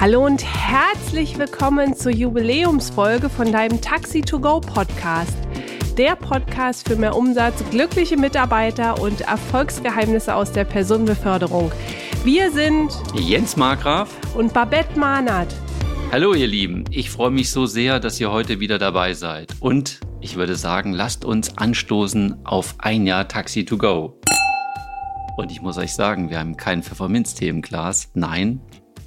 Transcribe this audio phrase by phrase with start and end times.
[0.00, 5.36] Hallo und herzlich willkommen zur Jubiläumsfolge von deinem Taxi to Go Podcast.
[5.96, 11.70] Der Podcast für mehr Umsatz, glückliche Mitarbeiter und Erfolgsgeheimnisse aus der Personenbeförderung.
[12.24, 15.54] Wir sind Jens Markgraf und Babette Mahnert.
[16.10, 19.54] Hallo ihr Lieben, ich freue mich so sehr, dass ihr heute wieder dabei seid.
[19.60, 24.20] Und ich würde sagen, lasst uns anstoßen auf ein Jahr Taxi to Go.
[25.36, 28.10] Und ich muss euch sagen, wir haben keinen Pfefferminztee im Glas.
[28.14, 28.60] Nein,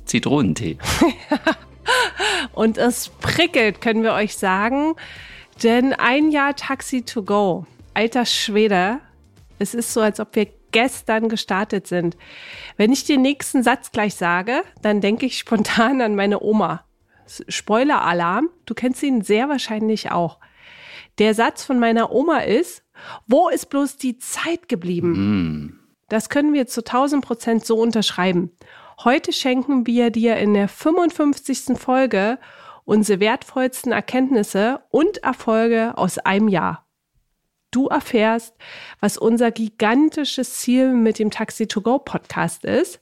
[0.08, 0.78] Zitronentee.
[2.54, 4.96] Und es prickelt, können wir euch sagen.
[5.64, 7.66] Denn ein Jahr Taxi to go.
[7.94, 9.00] Alter Schwede.
[9.60, 12.18] Es ist so, als ob wir gestern gestartet sind.
[12.76, 16.84] Wenn ich den nächsten Satz gleich sage, dann denke ich spontan an meine Oma.
[17.48, 20.40] Spoiler-Alarm, du kennst ihn sehr wahrscheinlich auch.
[21.18, 22.84] Der Satz von meiner Oma ist,
[23.28, 25.12] wo ist bloß die Zeit geblieben?
[25.12, 25.80] Mm.
[26.10, 28.52] Das können wir zu 1000 Prozent so unterschreiben.
[29.04, 31.78] Heute schenken wir dir in der 55.
[31.78, 32.40] Folge
[32.84, 36.88] unsere wertvollsten Erkenntnisse und Erfolge aus einem Jahr.
[37.70, 38.56] Du erfährst,
[39.00, 43.00] was unser gigantisches Ziel mit dem Taxi to Go Podcast ist,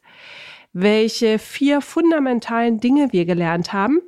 [0.74, 4.02] welche vier fundamentalen Dinge wir gelernt haben,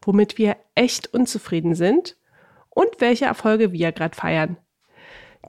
[0.00, 2.16] womit wir echt unzufrieden sind
[2.70, 4.56] und welche Erfolge wir gerade feiern.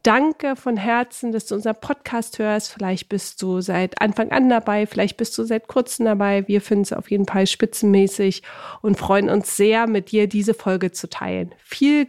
[0.08, 2.72] Danke von Herzen, dass du unseren Podcast hörst.
[2.72, 6.48] Vielleicht bist du seit Anfang an dabei, vielleicht bist du seit kurzem dabei.
[6.48, 8.42] Wir finden es auf jeden Fall spitzenmäßig
[8.82, 11.54] und freuen uns sehr, mit dir diese Folge zu teilen.
[11.62, 12.08] Viel,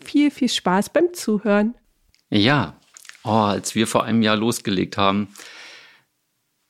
[0.00, 1.74] viel, viel Spaß beim Zuhören.
[2.28, 2.76] Ja,
[3.24, 5.34] oh, als wir vor einem Jahr losgelegt haben,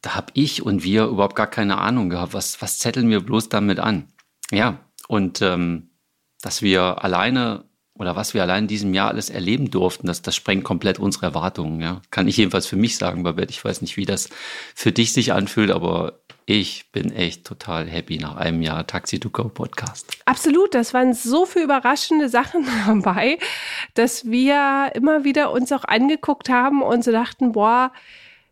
[0.01, 3.51] da habe ich und wir überhaupt gar keine Ahnung gehabt, was, was zetteln wir bloß
[3.51, 4.08] damit an.
[4.51, 5.91] Ja, und ähm,
[6.41, 7.69] dass wir alleine
[8.01, 11.27] oder was wir allein in diesem Jahr alles erleben durften, das, das sprengt komplett unsere
[11.27, 11.83] Erwartungen.
[11.83, 12.01] Ja.
[12.11, 13.51] Kann ich jedenfalls für mich sagen, Babette.
[13.51, 14.31] Ich weiß nicht, wie das
[14.75, 16.15] für dich sich anfühlt, aber
[16.47, 20.07] ich bin echt total happy nach einem Jahr Taxi to Go Podcast.
[20.25, 23.39] Absolut, das waren so viele überraschende Sachen dabei,
[23.92, 27.92] dass wir immer wieder uns auch angeguckt haben und so dachten, boah,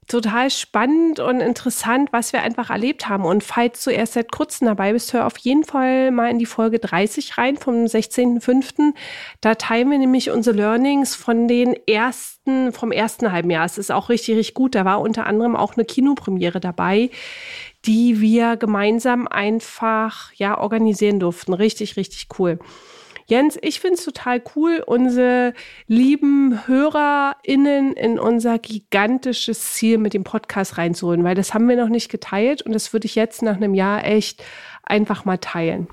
[0.08, 3.24] total spannend und interessant, was wir einfach erlebt haben.
[3.24, 6.46] Und falls du erst seit kurzem dabei bist, hör auf jeden Fall mal in die
[6.46, 8.94] Folge 30 rein vom 16.05.
[9.42, 13.66] Da teilen wir nämlich unsere Learnings von den ersten, vom ersten halben Jahr.
[13.66, 14.74] Es ist auch richtig, richtig gut.
[14.74, 17.10] Da war unter anderem auch eine Kinopremiere dabei,
[17.84, 21.52] die wir gemeinsam einfach, ja, organisieren durften.
[21.52, 22.58] Richtig, richtig cool.
[23.30, 25.52] Jens, ich finde es total cool, unsere
[25.86, 31.90] lieben HörerInnen in unser gigantisches Ziel mit dem Podcast reinzuholen, weil das haben wir noch
[31.90, 34.42] nicht geteilt und das würde ich jetzt nach einem Jahr echt
[34.82, 35.88] einfach mal teilen.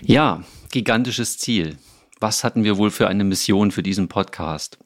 [0.00, 1.76] Ja, gigantisches Ziel.
[2.18, 4.78] Was hatten wir wohl für eine Mission für diesen Podcast?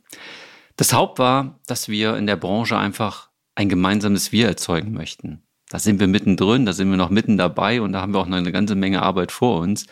[0.74, 5.47] Das Haupt war, dass wir in der Branche einfach ein gemeinsames Wir erzeugen möchten.
[5.70, 8.26] Da sind wir mittendrin, da sind wir noch mitten dabei und da haben wir auch
[8.26, 9.86] noch eine ganze Menge Arbeit vor uns.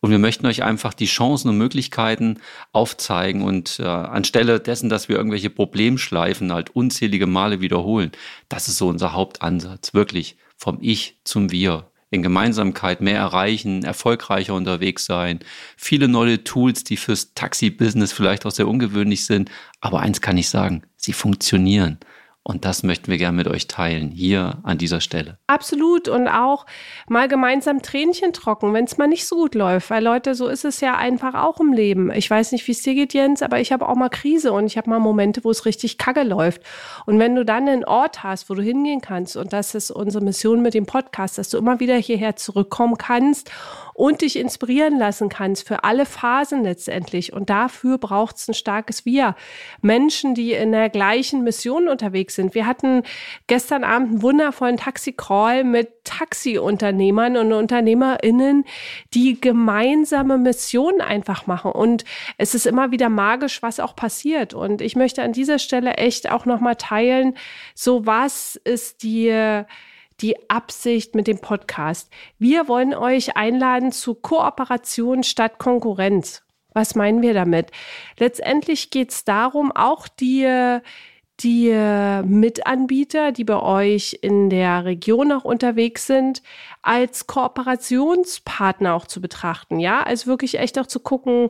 [0.00, 2.38] Und wir möchten euch einfach die Chancen und Möglichkeiten
[2.72, 8.12] aufzeigen und äh, anstelle dessen, dass wir irgendwelche Problemschleifen halt unzählige Male wiederholen,
[8.50, 11.88] das ist so unser Hauptansatz, wirklich vom Ich zum Wir.
[12.10, 15.40] In Gemeinsamkeit mehr erreichen, erfolgreicher unterwegs sein,
[15.78, 19.50] viele neue Tools, die fürs Taxi-Business vielleicht auch sehr ungewöhnlich sind.
[19.80, 21.98] Aber eins kann ich sagen, sie funktionieren.
[22.44, 25.38] Und das möchten wir gerne mit euch teilen, hier an dieser Stelle.
[25.46, 26.08] Absolut.
[26.08, 26.66] Und auch
[27.08, 29.90] mal gemeinsam Tränchen trocken, wenn es mal nicht so gut läuft.
[29.90, 32.10] Weil Leute, so ist es ja einfach auch im Leben.
[32.10, 34.66] Ich weiß nicht, wie es dir geht, Jens, aber ich habe auch mal Krise und
[34.66, 36.62] ich habe mal Momente, wo es richtig kacke läuft.
[37.06, 40.24] Und wenn du dann einen Ort hast, wo du hingehen kannst, und das ist unsere
[40.24, 43.52] Mission mit dem Podcast, dass du immer wieder hierher zurückkommen kannst
[43.94, 47.32] und dich inspirieren lassen kannst für alle Phasen letztendlich.
[47.32, 49.34] Und dafür braucht es ein starkes Wir.
[49.80, 52.54] Menschen, die in der gleichen Mission unterwegs sind.
[52.54, 53.02] Wir hatten
[53.46, 58.64] gestern Abend einen wundervollen Taxi-Call mit Taxiunternehmern und UnternehmerInnen,
[59.14, 61.72] die gemeinsame Missionen einfach machen.
[61.72, 62.04] Und
[62.38, 64.54] es ist immer wieder magisch, was auch passiert.
[64.54, 67.34] Und ich möchte an dieser Stelle echt auch nochmal teilen,
[67.74, 69.64] so was ist die
[70.20, 72.10] die Absicht mit dem Podcast.
[72.38, 76.42] Wir wollen euch einladen zu Kooperation statt Konkurrenz.
[76.74, 77.70] Was meinen wir damit?
[78.18, 80.80] Letztendlich geht es darum, auch die
[81.40, 86.42] die äh, Mitanbieter, die bei euch in der Region auch unterwegs sind,
[86.82, 89.80] als Kooperationspartner auch zu betrachten.
[89.80, 91.48] Ja, also wirklich echt auch zu gucken,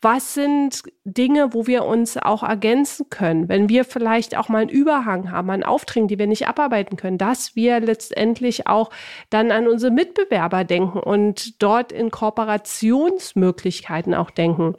[0.00, 4.70] was sind Dinge, wo wir uns auch ergänzen können, wenn wir vielleicht auch mal einen
[4.70, 8.88] Überhang haben an Aufträgen, die wir nicht abarbeiten können, dass wir letztendlich auch
[9.30, 14.76] dann an unsere Mitbewerber denken und dort in Kooperationsmöglichkeiten auch denken.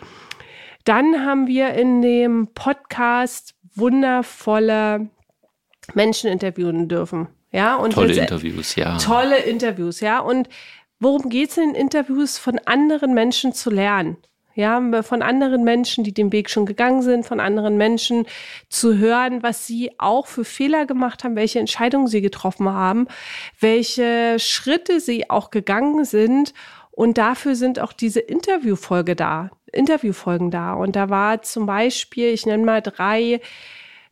[0.86, 5.10] Dann haben wir in dem Podcast wundervolle
[5.94, 7.28] Menschen interviewen dürfen.
[7.52, 8.98] Ja, und tolle Interviews, ja.
[8.98, 10.20] Tolle Interviews, ja.
[10.20, 10.50] Und
[11.00, 14.18] worum geht es in Interviews, von anderen Menschen zu lernen?
[14.58, 18.26] Ja, von anderen Menschen, die den Weg schon gegangen sind, von anderen Menschen
[18.70, 23.08] zu hören, was sie auch für Fehler gemacht haben, welche Entscheidungen sie getroffen haben,
[23.60, 26.54] welche Schritte sie auch gegangen sind.
[26.92, 30.74] Und dafür sind auch diese Interviewfolge da, Interviewfolgen da.
[30.74, 33.42] Und da war zum Beispiel, ich nenne mal drei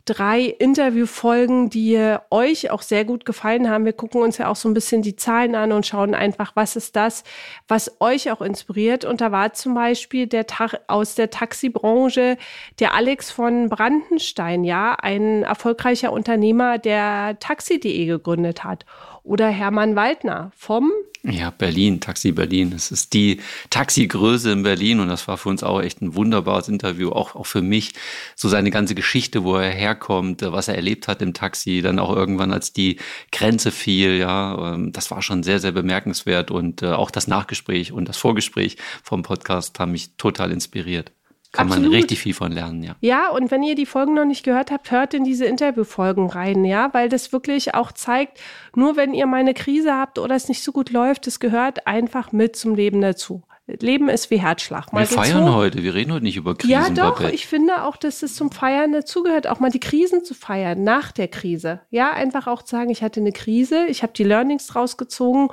[0.06, 3.86] drei Interviewfolgen, die euch auch sehr gut gefallen haben.
[3.86, 6.76] Wir gucken uns ja auch so ein bisschen die Zahlen an und schauen einfach, was
[6.76, 7.24] ist das,
[7.68, 9.06] was euch auch inspiriert.
[9.06, 12.38] Und da war zum Beispiel der Tag aus der Taxibranche
[12.80, 18.86] der Alex von Brandenstein, ja, ein erfolgreicher Unternehmer, der Taxi.de gegründet hat.
[19.24, 20.92] Oder Hermann Waldner vom
[21.26, 22.74] ja, Berlin, Taxi Berlin.
[22.74, 23.40] Es ist die
[23.70, 27.46] Taxigröße in Berlin und das war für uns auch echt ein wunderbares Interview, auch, auch
[27.46, 27.94] für mich.
[28.36, 32.14] So seine ganze Geschichte, wo er herkommt, was er erlebt hat im Taxi, dann auch
[32.14, 33.00] irgendwann, als die
[33.32, 37.94] Grenze fiel, ja, ähm, das war schon sehr, sehr bemerkenswert und äh, auch das Nachgespräch
[37.94, 41.14] und das Vorgespräch vom Podcast haben mich total inspiriert.
[41.54, 41.92] Kann Absolut.
[41.92, 42.96] man richtig viel von lernen, ja.
[43.00, 46.66] Ja, und wenn ihr die Folgen noch nicht gehört habt, hört in diese Interviewfolgen rein,
[46.66, 48.40] ja, weil das wirklich auch zeigt,
[48.76, 51.86] nur wenn ihr mal eine Krise habt oder es nicht so gut läuft, es gehört
[51.86, 53.44] einfach mit zum Leben dazu.
[53.68, 54.92] Leben ist wie Herzschlag.
[54.92, 55.56] Mal wir feiern hoch.
[55.56, 56.72] heute, wir reden heute nicht über Krisen.
[56.72, 57.36] Ja, doch, Babette.
[57.36, 61.12] ich finde auch, dass es zum Feiern dazugehört, auch mal die Krisen zu feiern, nach
[61.12, 61.82] der Krise.
[61.92, 65.50] Ja, einfach auch zu sagen, ich hatte eine Krise, ich habe die Learnings rausgezogen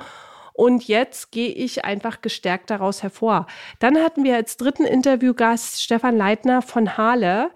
[0.61, 3.47] und jetzt gehe ich einfach gestärkt daraus hervor.
[3.79, 7.49] Dann hatten wir als dritten Interviewgast Stefan Leitner von Hale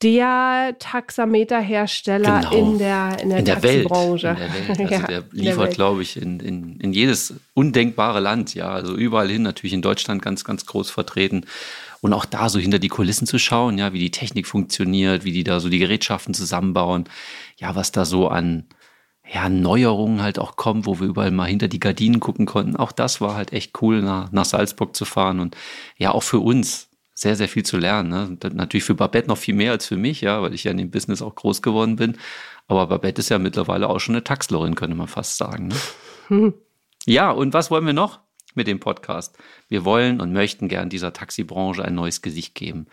[0.00, 2.56] der Taxameterhersteller genau.
[2.56, 4.28] in der, in der, in der Taxibranche.
[4.28, 4.38] Welt.
[4.38, 4.78] In der Welt.
[4.78, 8.70] Also ja, der liefert, glaube ich, in, in, in jedes undenkbare Land, ja.
[8.70, 11.44] Also überall hin, natürlich in Deutschland ganz, ganz groß vertreten.
[12.00, 15.32] Und auch da so hinter die Kulissen zu schauen, ja, wie die Technik funktioniert, wie
[15.32, 17.04] die da so die Gerätschaften zusammenbauen,
[17.58, 18.64] ja, was da so an,
[19.30, 22.76] ja, Neuerungen halt auch kommen, wo wir überall mal hinter die Gardinen gucken konnten.
[22.76, 25.56] Auch das war halt echt cool, nach, nach Salzburg zu fahren und
[25.96, 28.08] ja, auch für uns sehr, sehr viel zu lernen.
[28.08, 28.50] Ne?
[28.54, 30.90] Natürlich für Babette noch viel mehr als für mich, ja, weil ich ja in dem
[30.90, 32.16] Business auch groß geworden bin.
[32.68, 35.68] Aber Babette ist ja mittlerweile auch schon eine Taxlerin, könnte man fast sagen.
[35.68, 35.76] Ne?
[36.28, 36.54] Hm.
[37.06, 38.20] Ja, und was wollen wir noch
[38.54, 39.38] mit dem Podcast?
[39.68, 42.86] Wir wollen und möchten gern dieser Taxibranche ein neues Gesicht geben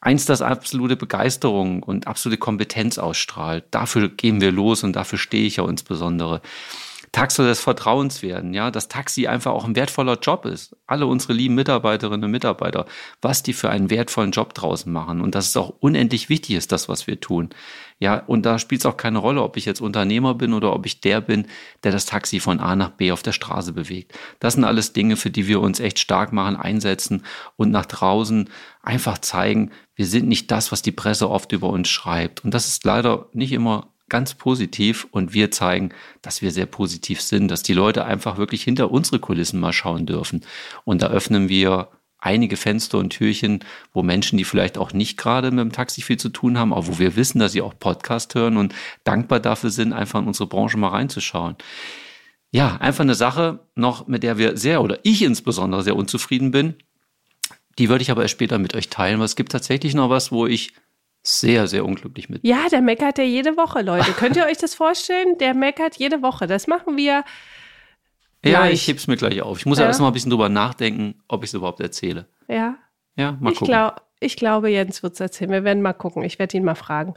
[0.00, 3.64] eins, das absolute Begeisterung und absolute Kompetenz ausstrahlt.
[3.70, 6.40] Dafür gehen wir los und dafür stehe ich ja insbesondere.
[7.18, 10.76] Taxi des Vertrauens werden, ja, dass Taxi einfach auch ein wertvoller Job ist.
[10.86, 12.86] Alle unsere lieben Mitarbeiterinnen und Mitarbeiter,
[13.20, 16.70] was die für einen wertvollen Job draußen machen und dass es auch unendlich wichtig ist,
[16.70, 17.50] das, was wir tun.
[17.98, 20.86] Ja, und da spielt es auch keine Rolle, ob ich jetzt Unternehmer bin oder ob
[20.86, 21.48] ich der bin,
[21.82, 24.16] der das Taxi von A nach B auf der Straße bewegt.
[24.38, 27.24] Das sind alles Dinge, für die wir uns echt stark machen, einsetzen
[27.56, 28.48] und nach draußen
[28.82, 32.44] einfach zeigen, wir sind nicht das, was die Presse oft über uns schreibt.
[32.44, 35.90] Und das ist leider nicht immer ganz positiv und wir zeigen,
[36.22, 40.06] dass wir sehr positiv sind, dass die Leute einfach wirklich hinter unsere Kulissen mal schauen
[40.06, 40.44] dürfen.
[40.84, 41.88] Und da öffnen wir
[42.18, 43.60] einige Fenster und Türchen,
[43.92, 46.86] wo Menschen, die vielleicht auch nicht gerade mit dem Taxi viel zu tun haben, aber
[46.86, 48.74] wo wir wissen, dass sie auch Podcast hören und
[49.04, 51.56] dankbar dafür sind, einfach in unsere Branche mal reinzuschauen.
[52.50, 56.74] Ja, einfach eine Sache noch, mit der wir sehr oder ich insbesondere sehr unzufrieden bin.
[57.78, 60.32] Die würde ich aber erst später mit euch teilen, weil es gibt tatsächlich noch was,
[60.32, 60.72] wo ich
[61.28, 62.40] sehr, sehr unglücklich mit.
[62.42, 64.12] Ja, der meckert ja jede Woche, Leute.
[64.12, 65.36] Könnt ihr euch das vorstellen?
[65.38, 66.46] Der meckert jede Woche.
[66.46, 67.24] Das machen wir.
[68.44, 68.74] Ja, gleich.
[68.74, 69.58] ich heb's mir gleich auf.
[69.58, 72.28] Ich muss ja, erst mal ein bisschen drüber nachdenken, ob ich es überhaupt erzähle.
[72.48, 72.76] Ja.
[73.16, 73.72] Ja, mal ich gucken.
[73.72, 75.50] Glaub, ich glaube, Jens wird es erzählen.
[75.50, 76.22] Wir werden mal gucken.
[76.22, 77.14] Ich werde ihn mal fragen.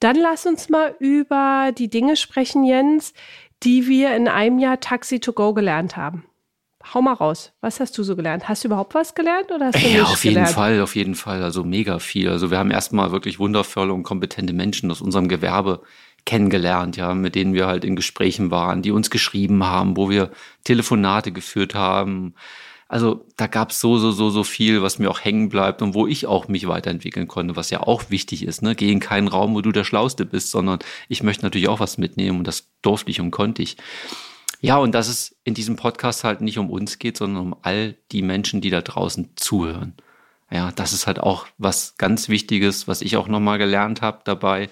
[0.00, 3.14] Dann lass uns mal über die Dinge sprechen, Jens,
[3.62, 6.24] die wir in einem Jahr Taxi to Go gelernt haben.
[6.94, 7.52] Hau mal raus.
[7.60, 8.48] Was hast du so gelernt?
[8.48, 10.54] Hast du überhaupt was gelernt oder hast du Ja, auf jeden gelernt?
[10.54, 11.42] Fall, auf jeden Fall.
[11.42, 12.30] Also mega viel.
[12.30, 15.82] Also wir haben erstmal wirklich wundervolle und kompetente Menschen aus unserem Gewerbe
[16.24, 20.30] kennengelernt, ja, mit denen wir halt in Gesprächen waren, die uns geschrieben haben, wo wir
[20.64, 22.34] Telefonate geführt haben.
[22.88, 25.94] Also da gab es so, so, so, so viel, was mir auch hängen bleibt und
[25.94, 28.62] wo ich auch mich weiterentwickeln konnte, was ja auch wichtig ist.
[28.62, 28.74] Ne?
[28.74, 31.98] Geh in keinen Raum, wo du der Schlauste bist, sondern ich möchte natürlich auch was
[31.98, 33.76] mitnehmen und das durfte ich und konnte ich.
[34.60, 37.96] Ja, und dass es in diesem Podcast halt nicht um uns geht, sondern um all
[38.12, 39.94] die Menschen, die da draußen zuhören.
[40.50, 44.68] Ja, das ist halt auch was ganz Wichtiges, was ich auch nochmal gelernt habe dabei,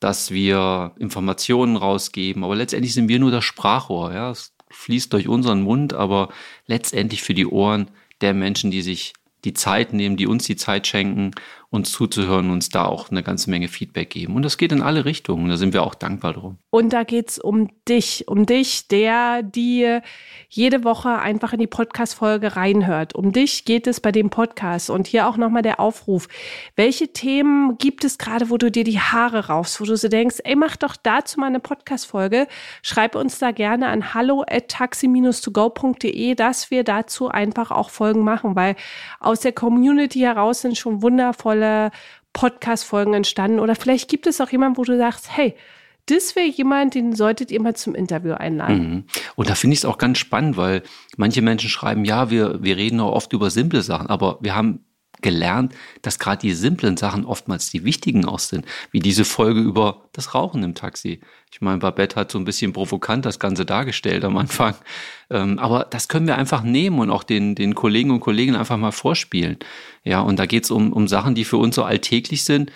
[0.00, 2.42] dass wir Informationen rausgeben.
[2.42, 4.12] Aber letztendlich sind wir nur das Sprachrohr.
[4.12, 6.30] Ja, es fließt durch unseren Mund, aber
[6.66, 7.90] letztendlich für die Ohren
[8.20, 9.12] der Menschen, die sich
[9.44, 11.32] die Zeit nehmen, die uns die Zeit schenken
[11.74, 14.36] uns zuzuhören, uns da auch eine ganze Menge Feedback geben.
[14.36, 15.48] Und das geht in alle Richtungen.
[15.48, 16.58] Da sind wir auch dankbar drum.
[16.70, 19.98] Und da geht's um dich, um dich, der, die
[20.48, 23.16] jede Woche einfach in die Podcast-Folge reinhört.
[23.16, 24.88] Um dich geht es bei dem Podcast.
[24.88, 26.28] Und hier auch nochmal der Aufruf.
[26.76, 30.36] Welche Themen gibt es gerade, wo du dir die Haare raufst, wo du so denkst,
[30.44, 32.46] ey, mach doch dazu mal eine Podcast-Folge.
[32.82, 38.54] Schreib uns da gerne an hallo at taxi-to-go.de, dass wir dazu einfach auch Folgen machen,
[38.54, 38.76] weil
[39.18, 41.63] aus der Community heraus sind schon wundervolle
[42.32, 43.60] Podcast-Folgen entstanden.
[43.60, 45.54] Oder vielleicht gibt es auch jemanden, wo du sagst, hey,
[46.06, 48.90] das wäre jemand, den solltet ihr mal zum Interview einladen.
[48.90, 49.04] Mhm.
[49.36, 50.82] Und da finde ich es auch ganz spannend, weil
[51.16, 54.84] manche Menschen schreiben, ja, wir, wir reden auch oft über simple Sachen, aber wir haben
[55.22, 60.08] gelernt, dass gerade die simplen Sachen oftmals die wichtigen auch sind, wie diese Folge über
[60.12, 61.20] das Rauchen im Taxi.
[61.50, 64.74] Ich meine, Babette hat so ein bisschen provokant das Ganze dargestellt am Anfang.
[65.30, 68.76] Ähm, aber das können wir einfach nehmen und auch den, den Kollegen und Kolleginnen einfach
[68.76, 69.58] mal vorspielen.
[70.02, 72.70] Ja, und da geht es um, um Sachen, die für uns so alltäglich sind,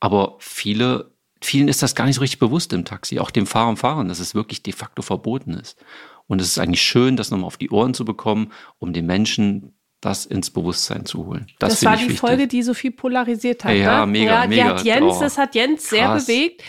[0.00, 3.70] aber viele, vielen ist das gar nicht so richtig bewusst im Taxi, auch dem Fahrer
[3.70, 5.78] und Fahrern, dass es wirklich de facto verboten ist.
[6.26, 9.73] Und es ist eigentlich schön, das nochmal auf die Ohren zu bekommen, um den Menschen
[10.04, 11.46] das ins Bewusstsein zu holen.
[11.58, 12.20] Das, das war die wichtig.
[12.20, 13.74] Folge, die so viel polarisiert hat.
[13.74, 14.12] Ja, ne?
[14.12, 14.64] mega, ja, mega.
[14.64, 16.26] Hat Jens, oh, das hat Jens sehr krass.
[16.26, 16.62] bewegt,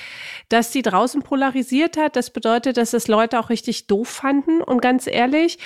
[0.50, 2.16] dass die draußen polarisiert hat.
[2.16, 4.62] Das bedeutet, dass es Leute auch richtig doof fanden.
[4.62, 5.58] Und ganz ehrlich,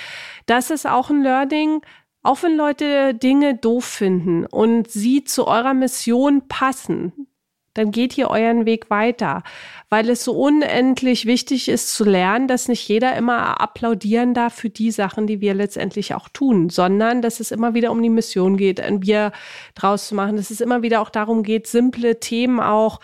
[0.46, 1.82] das ist auch ein Learning.
[2.22, 7.28] Auch wenn Leute Dinge doof finden und sie zu eurer Mission passen,
[7.74, 9.42] dann geht ihr euren Weg weiter,
[9.88, 14.70] weil es so unendlich wichtig ist zu lernen, dass nicht jeder immer applaudieren darf für
[14.70, 18.56] die Sachen, die wir letztendlich auch tun, sondern dass es immer wieder um die Mission
[18.56, 19.32] geht, ein Bier
[19.74, 23.00] draus zu machen, dass es immer wieder auch darum geht, simple Themen auch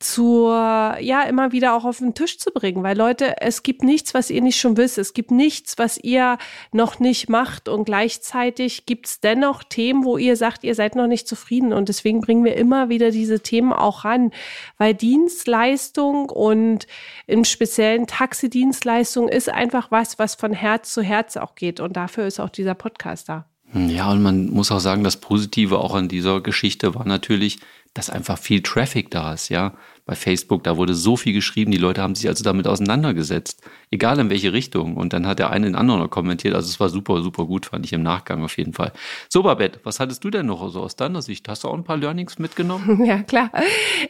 [0.00, 2.84] zur, ja, immer wieder auch auf den Tisch zu bringen.
[2.84, 4.96] Weil Leute, es gibt nichts, was ihr nicht schon wisst.
[4.96, 6.38] Es gibt nichts, was ihr
[6.72, 7.68] noch nicht macht.
[7.68, 11.72] Und gleichzeitig gibt es dennoch Themen, wo ihr sagt, ihr seid noch nicht zufrieden.
[11.72, 14.30] Und deswegen bringen wir immer wieder diese Themen auch ran.
[14.76, 16.86] Weil Dienstleistung und
[17.26, 21.80] im speziellen Taxidienstleistung ist einfach was, was von Herz zu Herz auch geht.
[21.80, 23.46] Und dafür ist auch dieser Podcast da.
[23.74, 27.58] Ja, und man muss auch sagen, das Positive auch an dieser Geschichte war natürlich,
[27.98, 29.74] dass einfach viel Traffic da ist, ja.
[30.06, 34.20] Bei Facebook, da wurde so viel geschrieben, die Leute haben sich also damit auseinandergesetzt, egal
[34.20, 34.96] in welche Richtung.
[34.96, 36.54] Und dann hat der eine den anderen noch kommentiert.
[36.54, 38.92] Also es war super, super gut, fand ich im Nachgang auf jeden Fall.
[39.28, 41.48] So, Babette, was hattest du denn noch so aus deiner Sicht?
[41.48, 43.04] Hast du auch ein paar Learnings mitgenommen?
[43.08, 43.50] Ja, klar.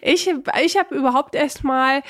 [0.02, 0.28] Ich,
[0.64, 2.02] ich habe überhaupt erst mal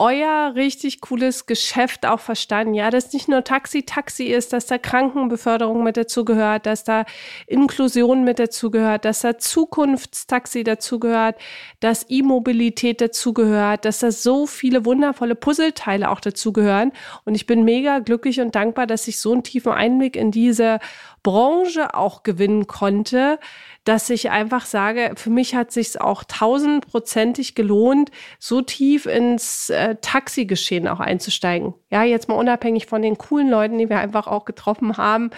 [0.00, 2.72] euer richtig cooles Geschäft auch verstanden.
[2.72, 7.04] Ja, dass nicht nur Taxi Taxi ist, dass da Krankenbeförderung mit dazugehört, dass da
[7.46, 11.36] Inklusion mit dazugehört, dass da Zukunftstaxi dazugehört,
[11.80, 16.92] dass E-Mobilität dazugehört, dass da so viele wundervolle Puzzleteile auch dazugehören.
[17.26, 20.78] Und ich bin mega glücklich und dankbar, dass ich so einen tiefen Einblick in diese
[21.22, 23.38] Branche auch gewinnen konnte,
[23.84, 29.96] dass ich einfach sage, für mich hat sich's auch tausendprozentig gelohnt, so tief ins äh,
[30.00, 31.74] Taxigeschehen auch einzusteigen.
[31.90, 35.30] Ja, jetzt mal unabhängig von den coolen Leuten, die wir einfach auch getroffen haben,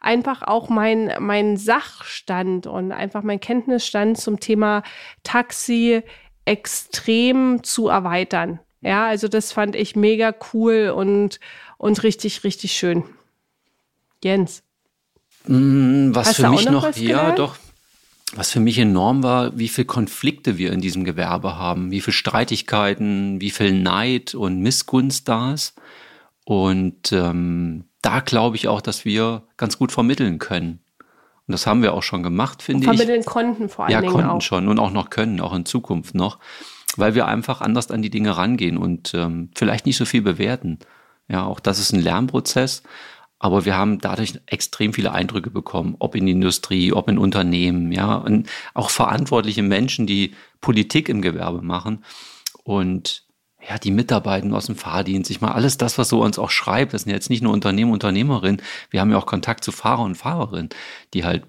[0.00, 4.82] einfach auch mein, mein Sachstand und einfach mein Kenntnisstand zum Thema
[5.22, 6.02] Taxi
[6.44, 8.58] extrem zu erweitern.
[8.80, 11.40] Ja, also das fand ich mega cool und,
[11.78, 13.04] und richtig, richtig schön.
[14.22, 14.62] Jens.
[15.46, 17.56] Mm, was Hast für mich noch, noch ja, doch,
[18.32, 22.12] was für mich enorm war, wie viel Konflikte wir in diesem Gewerbe haben, wie viel
[22.12, 25.74] Streitigkeiten, wie viel Neid und Missgunst da ist.
[26.44, 30.80] Und ähm, da glaube ich auch, dass wir ganz gut vermitteln können.
[31.46, 32.96] Und das haben wir auch schon gemacht, finde ich.
[32.96, 33.92] Vermitteln konnten vor allem.
[33.92, 34.42] Ja, konnten auch.
[34.42, 36.38] schon und auch noch können, auch in Zukunft noch,
[36.96, 40.78] weil wir einfach anders an die Dinge rangehen und ähm, vielleicht nicht so viel bewerten.
[41.28, 42.82] Ja, auch das ist ein Lernprozess.
[43.44, 48.14] Aber wir haben dadurch extrem viele Eindrücke bekommen, ob in Industrie, ob in Unternehmen, ja,
[48.14, 52.06] und auch verantwortliche Menschen, die Politik im Gewerbe machen
[52.62, 53.26] und
[53.68, 56.94] ja, die Mitarbeiter aus dem Fahrdienst, ich meine, alles das, was so uns auch schreibt,
[56.94, 60.14] das sind jetzt nicht nur Unternehmer, Unternehmerinnen, wir haben ja auch Kontakt zu Fahrer und
[60.14, 60.70] Fahrerinnen,
[61.12, 61.44] die halt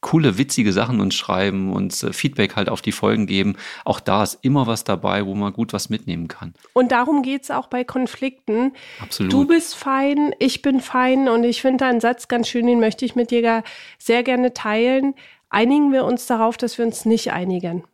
[0.00, 3.56] coole, witzige Sachen uns schreiben, uns äh, Feedback halt auf die Folgen geben.
[3.84, 6.54] Auch da ist immer was dabei, wo man gut was mitnehmen kann.
[6.72, 8.72] Und darum geht es auch bei Konflikten.
[9.00, 9.32] Absolut.
[9.32, 12.80] Du bist fein, ich bin fein und ich finde da einen Satz ganz schön, den
[12.80, 13.62] möchte ich mit dir
[13.98, 15.14] sehr gerne teilen.
[15.50, 17.84] Einigen wir uns darauf, dass wir uns nicht einigen.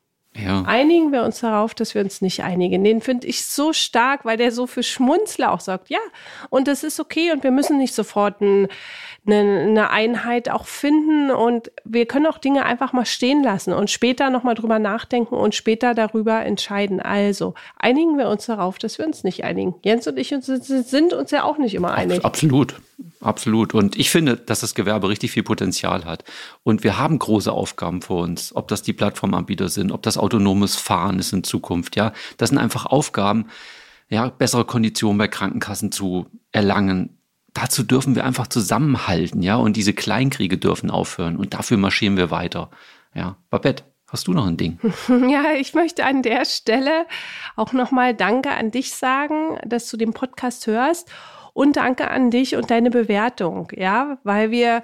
[0.43, 0.62] Ja.
[0.62, 2.85] Einigen wir uns darauf, dass wir uns nicht einigen.
[2.85, 5.88] Den finde ich so stark, weil der so für Schmunzler auch sagt.
[5.88, 5.99] Ja,
[6.50, 8.69] und das ist okay und wir müssen nicht sofort ein,
[9.26, 13.90] eine, eine Einheit auch finden und wir können auch Dinge einfach mal stehen lassen und
[13.90, 17.00] später nochmal drüber nachdenken und später darüber entscheiden.
[17.00, 19.75] Also einigen wir uns darauf, dass wir uns nicht einigen.
[19.83, 22.25] Jens und ich sind uns ja auch nicht immer einig.
[22.25, 22.76] Absolut.
[23.26, 23.75] Absolut.
[23.75, 26.25] Und ich finde, dass das Gewerbe richtig viel Potenzial hat.
[26.62, 30.76] Und wir haben große Aufgaben vor uns, ob das die Plattformanbieter sind, ob das autonomes
[30.76, 31.97] Fahren ist in Zukunft.
[31.97, 33.47] Ja, das sind einfach Aufgaben,
[34.09, 37.18] ja, bessere Konditionen bei Krankenkassen zu erlangen.
[37.52, 41.37] Dazu dürfen wir einfach zusammenhalten, ja, und diese Kleinkriege dürfen aufhören.
[41.37, 42.71] Und dafür marschieren wir weiter.
[43.14, 44.78] Ja, Babette, Hast du noch ein Ding?
[45.28, 47.06] Ja, ich möchte an der Stelle
[47.56, 51.11] auch nochmal Danke an dich sagen, dass du den Podcast hörst
[51.57, 54.83] und danke an dich und deine Bewertung, ja, weil wir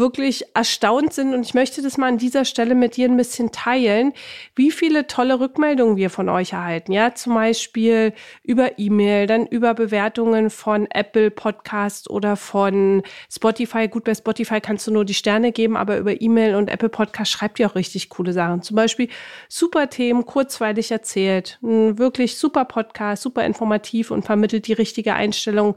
[0.00, 3.52] wirklich erstaunt sind und ich möchte das mal an dieser Stelle mit dir ein bisschen
[3.52, 4.12] teilen,
[4.56, 6.90] wie viele tolle Rückmeldungen wir von euch erhalten.
[6.92, 13.86] Ja, zum Beispiel über E-Mail, dann über Bewertungen von Apple Podcast oder von Spotify.
[13.88, 17.30] Gut, bei Spotify kannst du nur die Sterne geben, aber über E-Mail und Apple Podcast
[17.30, 18.62] schreibt ihr auch richtig coole Sachen.
[18.62, 19.08] Zum Beispiel
[19.48, 21.58] super Themen, kurzweilig erzählt.
[21.62, 25.76] Ein wirklich super Podcast, super informativ und vermittelt die richtige Einstellung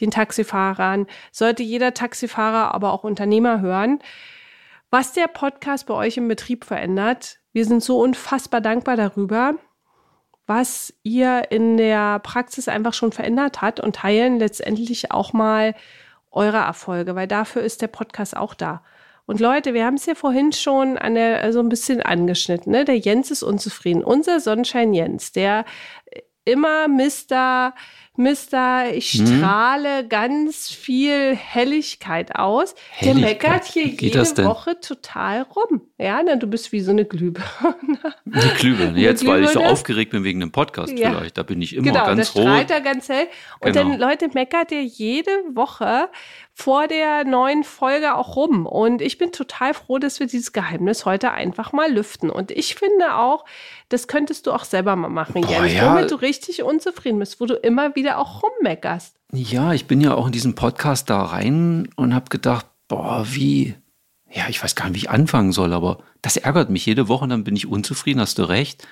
[0.00, 1.08] den Taxifahrern.
[1.32, 3.98] Sollte jeder Taxifahrer, aber auch Unternehmer hören,
[4.90, 7.38] was der Podcast bei euch im Betrieb verändert.
[7.52, 9.54] Wir sind so unfassbar dankbar darüber,
[10.46, 15.74] was ihr in der Praxis einfach schon verändert hat und teilen letztendlich auch mal
[16.30, 18.82] eure Erfolge, weil dafür ist der Podcast auch da.
[19.26, 22.70] Und Leute, wir haben es ja vorhin schon an der, so also ein bisschen angeschnitten.
[22.70, 22.84] Ne?
[22.84, 24.04] Der Jens ist unzufrieden.
[24.04, 25.64] Unser Sonnenschein Jens, der
[26.44, 27.74] immer Mister
[28.16, 29.26] Mister, ich hm?
[29.26, 30.08] strahle hm.
[30.08, 32.76] ganz viel Helligkeit aus.
[32.90, 33.42] Helligkeit.
[33.42, 35.82] Der meckert hier jede Woche total rum.
[35.98, 37.44] Ja, ne, du bist wie so eine Glühbirne.
[38.30, 38.98] Eine Glühbirne.
[39.00, 39.42] Jetzt, Glühbirne.
[39.42, 41.10] weil ich so aufgeregt bin wegen dem Podcast ja.
[41.10, 41.38] vielleicht.
[41.38, 42.44] Da bin ich immer genau, ganz rot.
[42.44, 43.26] Genau, da strahlt er ganz hell.
[43.60, 43.90] Und genau.
[43.90, 46.08] dann, Leute, meckert ihr jede Woche
[46.52, 48.66] vor der neuen Folge auch rum.
[48.66, 52.30] Und ich bin total froh, dass wir dieses Geheimnis heute einfach mal lüften.
[52.30, 53.44] Und ich finde auch,
[53.88, 55.92] das könntest du auch selber mal machen, Boah, Jens, ja.
[55.92, 59.16] womit du richtig unzufrieden bist, wo du immer wieder auch rummeckerst.
[59.32, 63.74] Ja, ich bin ja auch in diesen Podcast da rein und habe gedacht, boah, wie,
[64.30, 67.26] ja, ich weiß gar nicht, wie ich anfangen soll, aber das ärgert mich jede Woche
[67.28, 68.86] dann bin ich unzufrieden, hast du recht.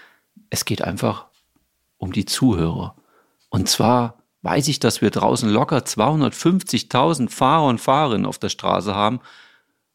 [0.51, 1.27] Es geht einfach
[1.99, 2.97] um die Zuhörer.
[3.51, 8.95] Und zwar weiß ich, dass wir draußen locker 250.000 Fahrer und Fahrerinnen auf der Straße
[8.95, 9.21] haben.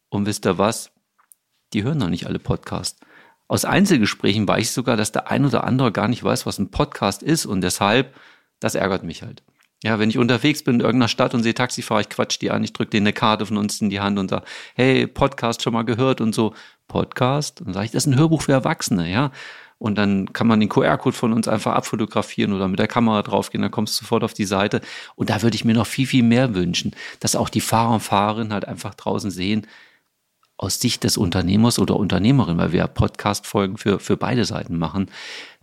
[0.10, 0.92] Und wisst ihr was?
[1.74, 3.00] Die hören noch nicht alle Podcasts.
[3.50, 6.72] Aus Einzelgesprächen weiß ich sogar, dass der ein oder andere gar nicht weiß, was ein
[6.72, 8.14] Podcast ist und deshalb,
[8.60, 9.44] das ärgert mich halt.
[9.84, 12.64] Ja, wenn ich unterwegs bin in irgendeiner Stadt und sehe Taxifahrer, ich quatsch die an,
[12.64, 15.74] ich drücke denen eine Karte von uns in die Hand und sage, hey, Podcast schon
[15.74, 16.56] mal gehört und so.
[16.88, 17.62] Podcast?
[17.62, 19.32] Und sage ich, das ist ein Hörbuch für Erwachsene, ja.
[19.78, 23.62] Und dann kann man den QR-Code von uns einfach abfotografieren oder mit der Kamera draufgehen,
[23.62, 24.82] dann kommst du sofort auf die Seite.
[25.16, 28.00] Und da würde ich mir noch viel, viel mehr wünschen, dass auch die Fahrer und
[28.00, 29.68] Fahrerinnen halt einfach draußen sehen,
[30.58, 35.12] aus Sicht des Unternehmers oder Unternehmerin, weil wir ja Podcast-Folgen für, für beide Seiten machen.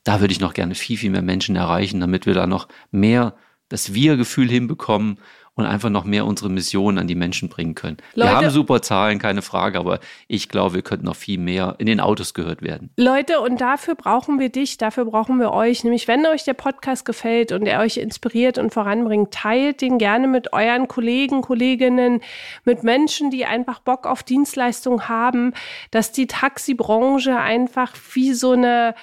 [0.05, 3.35] Da würde ich noch gerne viel, viel mehr Menschen erreichen, damit wir da noch mehr
[3.69, 5.19] das Wir-Gefühl hinbekommen
[5.57, 7.97] und einfach noch mehr unsere Mission an die Menschen bringen können.
[8.15, 11.77] Leute, wir haben super Zahlen, keine Frage, aber ich glaube, wir könnten noch viel mehr
[11.79, 12.91] in den Autos gehört werden.
[12.97, 15.85] Leute, und dafür brauchen wir dich, dafür brauchen wir euch.
[15.85, 20.27] Nämlich, wenn euch der Podcast gefällt und er euch inspiriert und voranbringt, teilt den gerne
[20.27, 22.21] mit euren Kollegen, Kolleginnen,
[22.65, 25.53] mit Menschen, die einfach Bock auf Dienstleistung haben,
[25.93, 28.95] dass die Taxibranche einfach wie so eine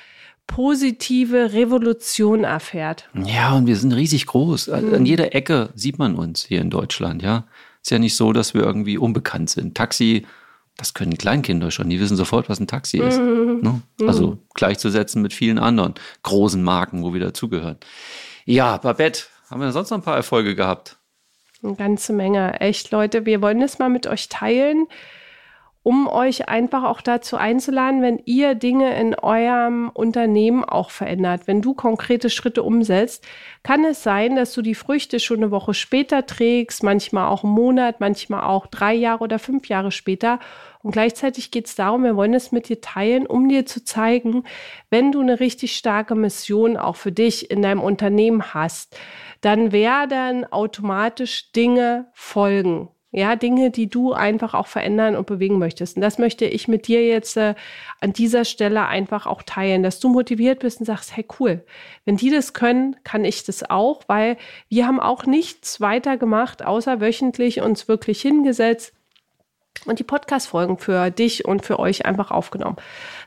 [0.53, 3.09] positive Revolution erfährt.
[3.13, 4.67] Ja, und wir sind riesig groß.
[4.67, 4.93] Mhm.
[4.93, 7.45] An jeder Ecke sieht man uns hier in Deutschland, ja.
[7.81, 9.75] Ist ja nicht so, dass wir irgendwie unbekannt sind.
[9.75, 10.27] Taxi,
[10.77, 13.17] das können Kleinkinder schon, die wissen sofort, was ein Taxi ist.
[13.17, 13.59] Mhm.
[13.61, 13.81] Ne?
[14.05, 14.39] Also mhm.
[14.53, 17.77] gleichzusetzen mit vielen anderen großen Marken, wo wir dazugehören.
[18.45, 20.97] Ja, Babette, haben wir sonst noch ein paar Erfolge gehabt?
[21.63, 22.59] Eine ganze Menge.
[22.59, 24.87] Echt, Leute, wir wollen das mal mit euch teilen
[25.83, 31.61] um euch einfach auch dazu einzuladen, wenn ihr Dinge in eurem Unternehmen auch verändert, wenn
[31.61, 33.25] du konkrete Schritte umsetzt,
[33.63, 37.53] kann es sein, dass du die Früchte schon eine Woche später trägst, manchmal auch einen
[37.53, 40.39] Monat, manchmal auch drei Jahre oder fünf Jahre später.
[40.83, 44.43] Und gleichzeitig geht es darum, wir wollen es mit dir teilen, um dir zu zeigen,
[44.91, 48.99] wenn du eine richtig starke Mission auch für dich in deinem Unternehmen hast,
[49.41, 52.89] dann werden automatisch Dinge folgen.
[53.11, 55.97] Ja, Dinge, die du einfach auch verändern und bewegen möchtest.
[55.97, 57.55] Und das möchte ich mit dir jetzt äh,
[57.99, 61.63] an dieser Stelle einfach auch teilen, dass du motiviert bist und sagst, hey cool,
[62.05, 64.37] wenn die das können, kann ich das auch, weil
[64.69, 68.93] wir haben auch nichts weiter gemacht, außer wöchentlich uns wirklich hingesetzt
[69.85, 72.75] und die Podcast-Folgen für dich und für euch einfach aufgenommen.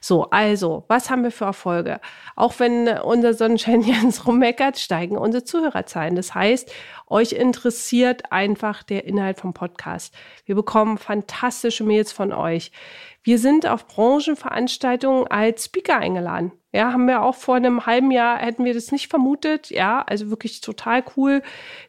[0.00, 2.00] So, also, was haben wir für Erfolge?
[2.36, 6.14] Auch wenn unser Sonnenschein Jens rummeckert, steigen unsere Zuhörerzahlen.
[6.14, 6.72] Das heißt,
[7.08, 10.14] euch interessiert einfach der Inhalt vom Podcast.
[10.44, 12.70] Wir bekommen fantastische Mails von euch.
[13.24, 16.52] Wir sind auf Branchenveranstaltungen als Speaker eingeladen.
[16.72, 19.70] Ja, haben wir auch vor einem halben Jahr, hätten wir das nicht vermutet.
[19.70, 21.42] Ja, also wirklich total cool.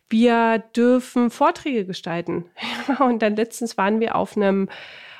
[0.10, 2.46] Wir dürfen Vorträge gestalten.
[3.00, 4.70] und dann letztens waren wir auf einem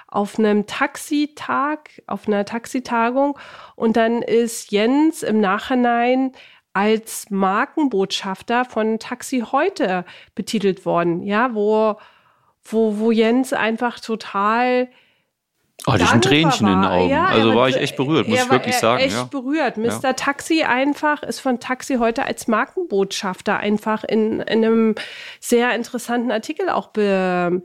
[0.08, 3.38] auf einem Taxitag, auf einer Taxitagung
[3.76, 6.32] und dann ist Jens im Nachhinein
[6.72, 11.96] als Markenbotschafter von Taxi heute betitelt worden, ja, wo,
[12.64, 14.88] wo, wo Jens einfach total
[15.88, 16.74] hatte ich ein Tränchen war.
[16.74, 17.10] in den Augen.
[17.10, 19.04] Ja, also war ich echt berührt, muss ich wirklich sagen.
[19.04, 19.24] Echt ja.
[19.26, 19.78] berührt.
[19.78, 20.00] Mr.
[20.02, 20.14] Ja.
[20.14, 24.96] Taxi einfach ist von Taxi heute als Markenbotschafter einfach in, in einem
[25.40, 27.62] sehr interessanten Artikel auch be,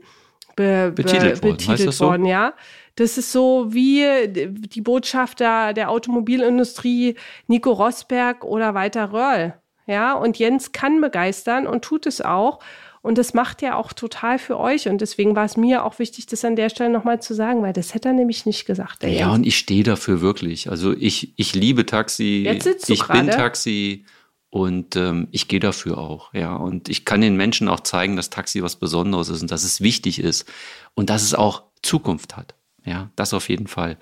[0.55, 2.29] be, betitelt, be, betitelt worden, worden so?
[2.29, 2.53] ja.
[2.95, 7.15] Das ist so wie die Botschafter der Automobilindustrie
[7.47, 9.55] Nico Rosberg oder Walter Röhrl.
[9.87, 12.59] Ja, und Jens kann begeistern und tut es auch.
[13.01, 14.87] Und das macht er auch total für euch.
[14.87, 17.73] Und deswegen war es mir auch wichtig, das an der Stelle nochmal zu sagen, weil
[17.73, 19.03] das hätte er nämlich nicht gesagt.
[19.03, 20.69] Ja, und ich stehe dafür wirklich.
[20.69, 22.43] Also ich, ich liebe Taxi.
[22.45, 23.19] Jetzt sitzt du ich grade.
[23.19, 24.05] bin Taxi.
[24.51, 26.53] Und ähm, ich gehe dafür auch, ja.
[26.53, 29.79] Und ich kann den Menschen auch zeigen, dass Taxi was Besonderes ist und dass es
[29.79, 30.45] wichtig ist
[30.93, 32.53] und dass es auch Zukunft hat.
[32.83, 33.97] Ja, das auf jeden Fall.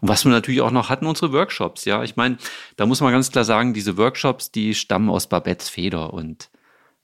[0.00, 1.86] Und was wir natürlich auch noch hatten, unsere Workshops.
[1.86, 2.36] Ja, ich meine,
[2.76, 6.12] da muss man ganz klar sagen, diese Workshops, die stammen aus Babettes Feder.
[6.12, 6.50] Und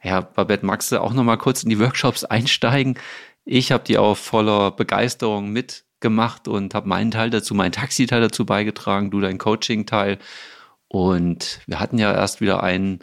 [0.03, 2.99] ja, Babette, magst du auch noch mal kurz in die Workshops einsteigen?
[3.45, 8.47] Ich habe die auch voller Begeisterung mitgemacht und habe meinen Teil dazu, meinen Taxiteil dazu
[8.47, 10.19] beigetragen, du dein Coaching-Teil.
[10.89, 13.01] Und wir hatten ja erst wieder einen,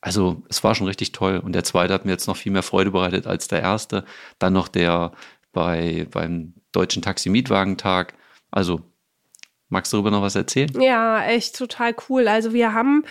[0.00, 1.38] also es war schon richtig toll.
[1.38, 4.04] Und der zweite hat mir jetzt noch viel mehr Freude bereitet als der erste.
[4.38, 5.12] Dann noch der
[5.52, 8.14] bei, beim Deutschen Taxi-Mietwagentag.
[8.50, 8.82] Also,
[9.68, 10.80] magst du darüber noch was erzählen?
[10.80, 12.28] Ja, echt total cool.
[12.28, 13.04] Also wir haben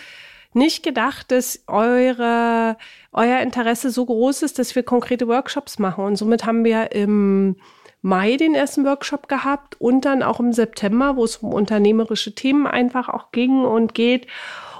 [0.54, 2.76] nicht gedacht, dass eure,
[3.12, 6.04] euer Interesse so groß ist, dass wir konkrete Workshops machen.
[6.04, 7.56] Und somit haben wir im
[8.02, 12.66] Mai den ersten Workshop gehabt und dann auch im September, wo es um unternehmerische Themen
[12.66, 14.26] einfach auch ging und geht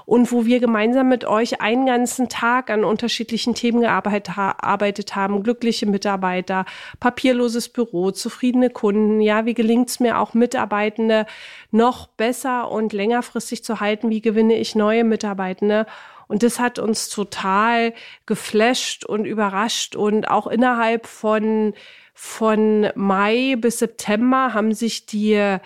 [0.05, 5.43] und wo wir gemeinsam mit euch einen ganzen Tag an unterschiedlichen Themen gearbeitet haben.
[5.43, 6.65] Glückliche Mitarbeiter,
[6.99, 9.21] papierloses Büro, zufriedene Kunden.
[9.21, 11.25] Ja, wie gelingt es mir auch Mitarbeitende
[11.71, 14.09] noch besser und längerfristig zu halten?
[14.09, 15.85] Wie gewinne ich neue Mitarbeitende?
[16.27, 17.93] Und das hat uns total
[18.25, 21.73] geflasht und überrascht und auch innerhalb von
[22.15, 25.57] von Mai bis September haben sich die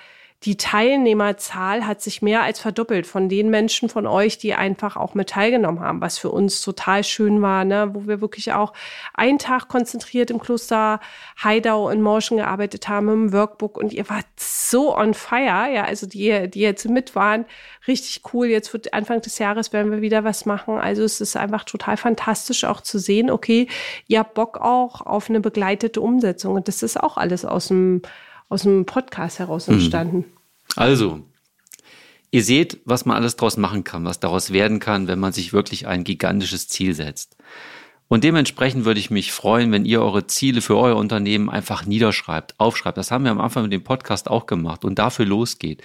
[0.43, 5.15] die Teilnehmerzahl hat sich mehr als verdoppelt von den Menschen von euch, die einfach auch
[5.15, 7.89] mit teilgenommen haben, was für uns total schön war, ne?
[7.93, 8.73] wo wir wirklich auch
[9.15, 11.00] einen Tag konzentriert im Kloster
[11.43, 16.06] Heidau in Morschen gearbeitet haben im Workbook und ihr wart so on fire, ja, also
[16.06, 17.45] die, die jetzt mit waren,
[17.88, 18.45] richtig cool.
[18.45, 20.78] Jetzt wird Anfang des Jahres werden wir wieder was machen.
[20.78, 23.67] Also es ist einfach total fantastisch auch zu sehen, okay,
[24.08, 28.04] ihr habt Bock auch auf eine begleitete Umsetzung und das ist auch alles aus dem
[28.49, 29.75] aus dem Podcast heraus hm.
[29.75, 30.25] entstanden.
[30.75, 31.21] Also,
[32.31, 35.53] ihr seht, was man alles daraus machen kann, was daraus werden kann, wenn man sich
[35.53, 37.38] wirklich ein gigantisches Ziel setzt.
[38.10, 42.57] Und dementsprechend würde ich mich freuen, wenn ihr eure Ziele für euer Unternehmen einfach niederschreibt,
[42.57, 42.97] aufschreibt.
[42.97, 45.81] Das haben wir am Anfang mit dem Podcast auch gemacht und dafür losgeht.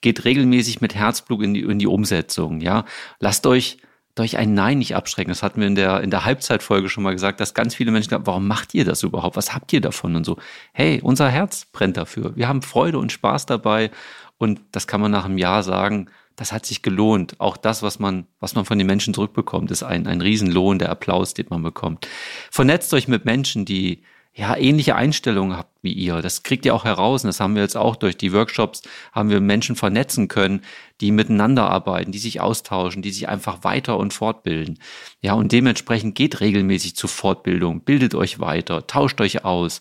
[0.00, 2.84] Geht regelmäßig mit Herzblut in die, in die Umsetzung, ja.
[3.18, 3.78] Lasst euch
[4.14, 5.30] durch ein Nein nicht abschrecken.
[5.30, 8.10] Das hatten wir in der, in der Halbzeitfolge schon mal gesagt, dass ganz viele Menschen
[8.10, 9.36] sagen, warum macht ihr das überhaupt?
[9.36, 10.14] Was habt ihr davon?
[10.14, 10.36] Und so,
[10.72, 12.36] hey, unser Herz brennt dafür.
[12.36, 13.90] Wir haben Freude und Spaß dabei.
[14.38, 17.40] Und das kann man nach einem Jahr sagen, das hat sich gelohnt.
[17.40, 20.90] Auch das, was man, was man von den Menschen zurückbekommt, ist ein, ein Riesenlohn, der
[20.90, 22.08] Applaus, den man bekommt.
[22.50, 24.02] Vernetzt euch mit Menschen, die,
[24.36, 26.20] ja, ähnliche Einstellungen habt wie ihr.
[26.20, 27.22] Das kriegt ihr auch heraus.
[27.22, 30.62] Und das haben wir jetzt auch durch die Workshops, haben wir Menschen vernetzen können,
[31.00, 34.80] die miteinander arbeiten, die sich austauschen, die sich einfach weiter und fortbilden.
[35.20, 39.80] Ja, und dementsprechend geht regelmäßig zur Fortbildung, bildet euch weiter, tauscht euch aus.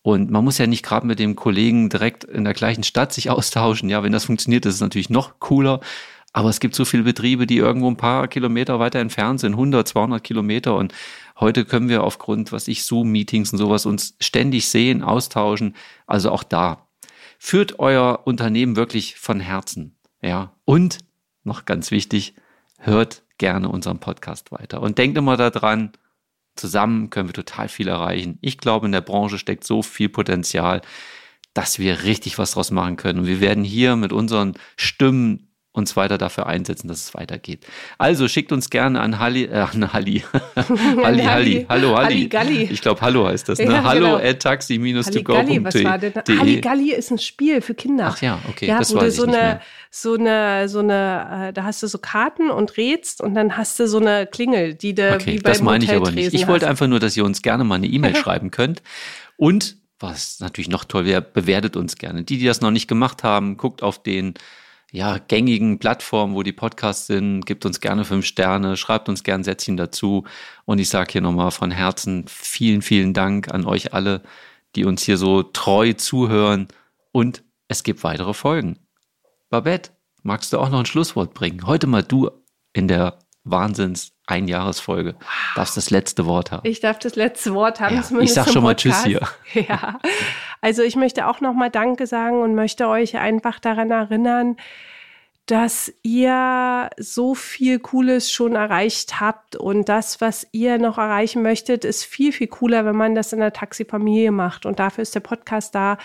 [0.00, 3.28] Und man muss ja nicht gerade mit dem Kollegen direkt in der gleichen Stadt sich
[3.30, 3.90] austauschen.
[3.90, 5.80] Ja, wenn das funktioniert, ist es natürlich noch cooler.
[6.32, 9.86] Aber es gibt so viele Betriebe, die irgendwo ein paar Kilometer weiter entfernt sind, 100,
[9.86, 10.76] 200 Kilometer.
[10.76, 10.94] Und
[11.38, 15.76] heute können wir aufgrund, was ich, Zoom-Meetings und sowas uns ständig sehen, austauschen.
[16.06, 16.86] Also auch da.
[17.38, 19.96] Führt euer Unternehmen wirklich von Herzen.
[20.22, 20.52] Ja.
[20.64, 20.98] Und
[21.44, 22.34] noch ganz wichtig,
[22.78, 24.80] hört gerne unseren Podcast weiter.
[24.80, 25.92] Und denkt immer daran,
[26.54, 28.38] zusammen können wir total viel erreichen.
[28.40, 30.80] Ich glaube, in der Branche steckt so viel Potenzial,
[31.52, 33.20] dass wir richtig was draus machen können.
[33.20, 37.66] Und wir werden hier mit unseren Stimmen uns weiter dafür einsetzen, dass es weitergeht.
[37.96, 40.22] Also schickt uns gerne an Halli, äh, an Halli.
[41.02, 42.28] Halli, Halli, hallo Halli.
[42.28, 42.64] Galli.
[42.64, 43.64] Ich glaube, Hallo heißt das, ne?
[43.64, 44.16] Ja, hallo genau.
[44.16, 45.64] at taxi-to-go.de.
[45.64, 46.12] Was war denn?
[46.38, 48.08] Halli Galli ist ein Spiel für Kinder.
[48.08, 51.82] Ach ja, okay, ja, das war so eine, so eine, so eine, äh, da hast
[51.82, 55.34] du so Karten und rätst und dann hast du so eine Klingel, die du okay,
[55.34, 56.34] wie beim das meine ich aber nicht.
[56.34, 58.82] Ich wollte einfach nur, dass ihr uns gerne mal eine E-Mail schreiben könnt
[59.36, 62.24] und was natürlich noch toll wäre, bewertet uns gerne.
[62.24, 64.34] Die, die das noch nicht gemacht haben, guckt auf den
[64.92, 69.42] ja, gängigen Plattformen, wo die Podcasts sind, gibt uns gerne fünf Sterne, schreibt uns gerne
[69.42, 70.24] Sätzchen dazu.
[70.66, 74.22] Und ich sage hier nochmal von Herzen vielen, vielen Dank an euch alle,
[74.76, 76.68] die uns hier so treu zuhören.
[77.10, 78.78] Und es gibt weitere Folgen.
[79.48, 81.66] Babette, magst du auch noch ein Schlusswort bringen?
[81.66, 82.30] Heute mal du
[82.74, 85.14] in der Wahnsinns Einjahresfolge.
[85.18, 85.26] Wow.
[85.56, 86.66] Darfst das letzte Wort haben.
[86.66, 87.96] Ich darf das letzte Wort haben.
[87.96, 89.20] Ja, ich sag schon mal Tschüss hier.
[89.54, 89.98] Ja.
[90.60, 94.56] Also ich möchte auch noch mal Danke sagen und möchte euch einfach daran erinnern,
[95.46, 101.84] dass ihr so viel Cooles schon erreicht habt und das, was ihr noch erreichen möchtet,
[101.84, 104.66] ist viel, viel cooler, wenn man das in der Taxifamilie macht.
[104.66, 105.98] Und dafür ist der Podcast da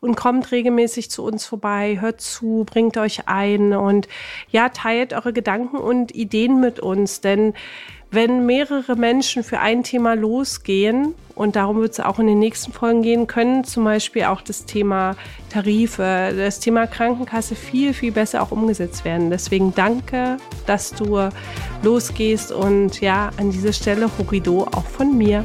[0.00, 4.06] und kommt regelmäßig zu uns vorbei, hört zu, bringt euch ein und
[4.48, 7.54] ja, teilt eure Gedanken und Ideen mit uns, denn
[8.14, 12.72] wenn mehrere Menschen für ein Thema losgehen, und darum wird es auch in den nächsten
[12.72, 15.16] Folgen gehen, können zum Beispiel auch das Thema
[15.50, 19.30] Tarife, das Thema Krankenkasse viel, viel besser auch umgesetzt werden.
[19.30, 21.28] Deswegen danke, dass du
[21.82, 25.44] losgehst und ja, an dieser Stelle Horido auch von mir.